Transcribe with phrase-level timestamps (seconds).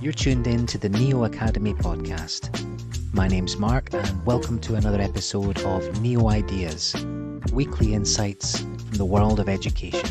[0.00, 2.48] You're tuned in to the Neo Academy podcast.
[3.12, 6.96] My name's Mark, and welcome to another episode of Neo Ideas
[7.52, 10.08] weekly insights from the world of education.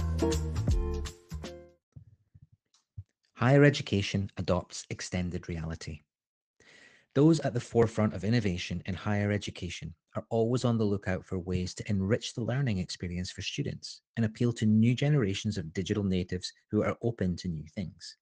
[3.33, 6.01] Higher education adopts extended reality.
[7.15, 11.39] Those at the forefront of innovation in higher education are always on the lookout for
[11.39, 16.03] ways to enrich the learning experience for students and appeal to new generations of digital
[16.03, 18.17] natives who are open to new things.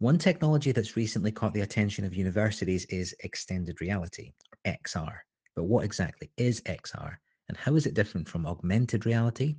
[0.00, 5.18] One technology that's recently caught the attention of universities is extended reality, or XR.
[5.54, 9.56] But what exactly is XR, and how is it different from augmented reality,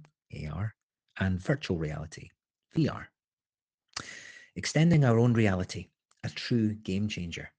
[0.50, 0.74] AR,
[1.20, 2.30] and virtual reality,
[2.76, 3.06] VR?
[4.56, 5.90] Extending our own reality,
[6.24, 7.52] a true game changer.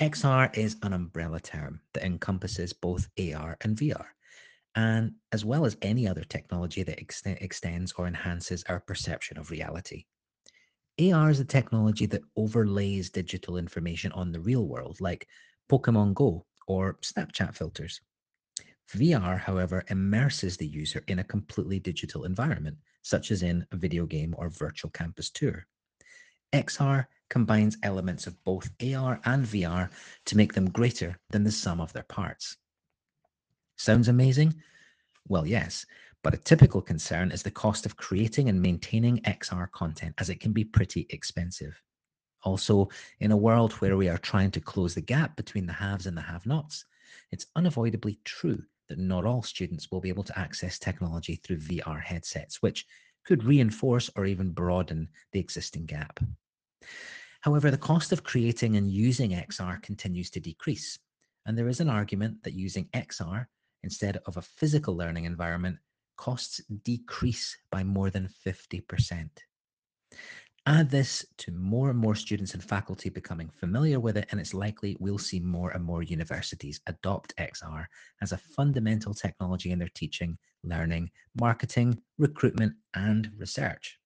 [0.00, 4.06] XR is an umbrella term that encompasses both AR and VR,
[4.76, 9.50] and as well as any other technology that ex- extends or enhances our perception of
[9.50, 10.06] reality.
[10.98, 15.28] AR is a technology that overlays digital information on the real world, like
[15.70, 18.00] Pokemon Go or Snapchat filters.
[18.94, 24.06] VR, however, immerses the user in a completely digital environment, such as in a video
[24.06, 25.66] game or virtual campus tour.
[26.52, 29.90] XR combines elements of both AR and VR
[30.24, 32.56] to make them greater than the sum of their parts.
[33.76, 34.54] Sounds amazing?
[35.28, 35.84] Well, yes,
[36.26, 40.40] but a typical concern is the cost of creating and maintaining XR content, as it
[40.40, 41.80] can be pretty expensive.
[42.42, 42.88] Also,
[43.20, 46.16] in a world where we are trying to close the gap between the haves and
[46.16, 46.84] the have nots,
[47.30, 52.02] it's unavoidably true that not all students will be able to access technology through VR
[52.02, 52.86] headsets, which
[53.24, 56.18] could reinforce or even broaden the existing gap.
[57.42, 60.98] However, the cost of creating and using XR continues to decrease,
[61.46, 63.46] and there is an argument that using XR
[63.84, 65.78] instead of a physical learning environment
[66.16, 69.28] costs decrease by more than 50%.
[70.68, 74.52] Add this to more and more students and faculty becoming familiar with it, and it's
[74.52, 77.86] likely we'll see more and more universities adopt XR
[78.20, 81.08] as a fundamental technology in their teaching, learning,
[81.40, 84.00] marketing, recruitment, and research.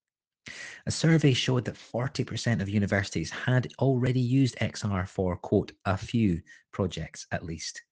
[0.87, 6.43] A survey showed that 40% of universities had already used XR for, quote, a few
[6.73, 7.83] projects at least.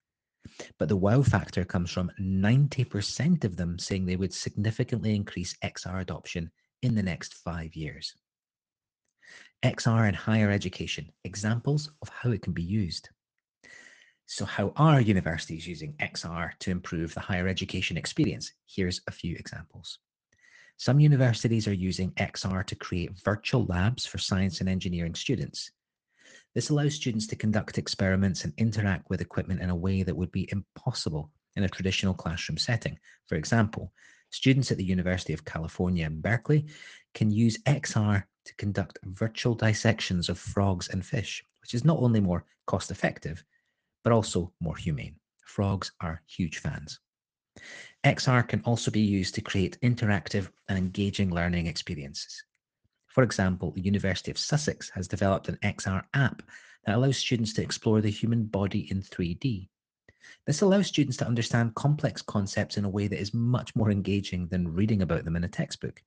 [0.79, 6.01] But the wow factor comes from 90% of them saying they would significantly increase XR
[6.01, 6.51] adoption
[6.83, 8.15] in the next five years.
[9.65, 13.09] XR in higher education, examples of how it can be used.
[14.27, 18.53] So, how are universities using XR to improve the higher education experience?
[18.67, 19.99] Here's a few examples.
[20.77, 25.73] Some universities are using XR to create virtual labs for science and engineering students.
[26.55, 30.33] This allows students to conduct experiments and interact with equipment in a way that would
[30.33, 32.99] be impossible in a traditional classroom setting.
[33.27, 33.93] For example,
[34.31, 36.67] students at the University of California in Berkeley
[37.15, 42.21] can use XR to conduct virtual dissections of frogs and fish, which is not only
[42.21, 43.45] more cost effective,
[44.05, 45.17] but also more humane.
[45.45, 47.01] Frogs are huge fans.
[48.05, 52.43] XR can also be used to create interactive and engaging learning experiences.
[53.19, 56.41] For example, the University of Sussex has developed an XR app
[56.87, 59.69] that allows students to explore the human body in 3D.
[60.47, 64.47] This allows students to understand complex concepts in a way that is much more engaging
[64.47, 66.01] than reading about them in a textbook.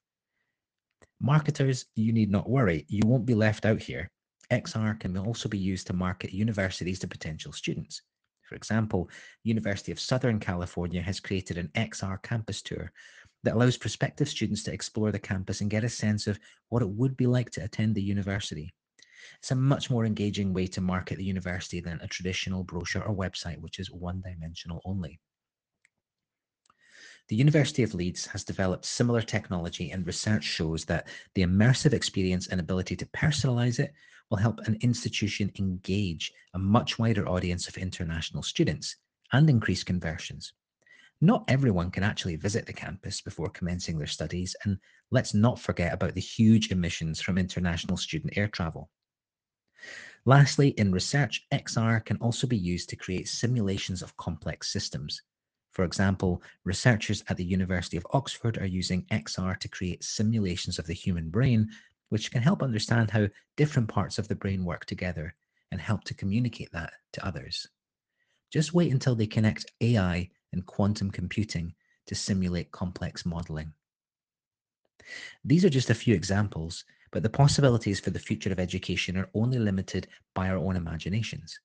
[1.20, 4.10] Marketers, you need not worry, you won't be left out here.
[4.50, 8.04] XR can also be used to market universities to potential students.
[8.52, 9.10] For example,
[9.44, 12.94] the University of Southern California has created an XR campus tour
[13.44, 16.90] that allows prospective students to explore the campus and get a sense of what it
[16.90, 18.74] would be like to attend the university.
[19.40, 23.16] It's a much more engaging way to market the university than a traditional brochure or
[23.16, 25.20] website, which is one dimensional only.
[27.30, 32.48] The University of Leeds has developed similar technology, and research shows that the immersive experience
[32.48, 33.94] and ability to personalize it
[34.30, 38.98] will help an institution engage a much wider audience of international students
[39.32, 40.54] and increase conversions.
[41.24, 44.80] Not everyone can actually visit the campus before commencing their studies, and
[45.12, 48.90] let's not forget about the huge emissions from international student air travel.
[50.26, 55.22] Lastly, in research, XR can also be used to create simulations of complex systems.
[55.72, 60.88] For example, researchers at the University of Oxford are using XR to create simulations of
[60.88, 61.70] the human brain,
[62.10, 65.36] which can help understand how different parts of the brain work together
[65.72, 67.68] and help to communicate that to others.
[68.52, 71.74] Just wait until they connect AI and quantum computing
[72.08, 73.74] to simulate complex modeling.
[75.44, 79.30] These are just a few examples, but the possibilities for the future of education are
[79.34, 81.60] only limited by our own imaginations.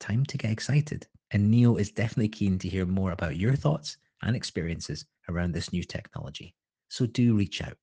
[0.00, 3.96] Time to get excited, and Neo is definitely keen to hear more about your thoughts
[4.22, 6.54] and experiences around this new technology.
[6.88, 7.78] So do reach out.